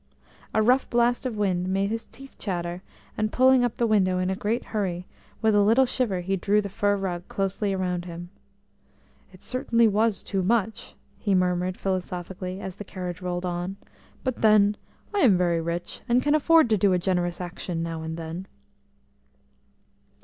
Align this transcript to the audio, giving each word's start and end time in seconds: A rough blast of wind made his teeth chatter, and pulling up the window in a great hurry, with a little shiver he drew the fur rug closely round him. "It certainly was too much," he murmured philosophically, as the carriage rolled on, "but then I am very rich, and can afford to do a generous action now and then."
A 0.55 0.63
rough 0.63 0.89
blast 0.89 1.27
of 1.27 1.37
wind 1.37 1.67
made 1.67 1.91
his 1.91 2.07
teeth 2.07 2.35
chatter, 2.39 2.81
and 3.15 3.31
pulling 3.31 3.63
up 3.63 3.75
the 3.75 3.85
window 3.85 4.17
in 4.17 4.31
a 4.31 4.35
great 4.35 4.63
hurry, 4.73 5.05
with 5.43 5.53
a 5.53 5.61
little 5.61 5.85
shiver 5.85 6.21
he 6.21 6.35
drew 6.35 6.59
the 6.59 6.69
fur 6.69 6.95
rug 6.97 7.27
closely 7.27 7.75
round 7.75 8.05
him. 8.05 8.31
"It 9.31 9.43
certainly 9.43 9.87
was 9.87 10.23
too 10.23 10.41
much," 10.41 10.95
he 11.19 11.35
murmured 11.35 11.77
philosophically, 11.77 12.59
as 12.59 12.77
the 12.77 12.83
carriage 12.83 13.21
rolled 13.21 13.45
on, 13.45 13.77
"but 14.23 14.41
then 14.41 14.75
I 15.13 15.19
am 15.19 15.37
very 15.37 15.61
rich, 15.61 16.01
and 16.09 16.23
can 16.23 16.33
afford 16.33 16.67
to 16.71 16.79
do 16.79 16.93
a 16.93 16.97
generous 16.97 17.39
action 17.39 17.83
now 17.83 18.01
and 18.01 18.17
then." 18.17 18.47